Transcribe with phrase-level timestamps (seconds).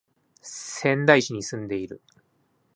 [0.41, 2.01] 仙台市に住んでいる